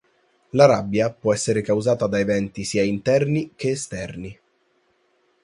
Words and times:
La 0.53 0.65
rabbia 0.65 1.11
può 1.11 1.31
essere 1.31 1.61
causata 1.61 2.07
da 2.07 2.17
eventi 2.17 2.63
sia 2.63 2.81
interni 2.81 3.51
che 3.55 3.69
esterni. 3.69 4.35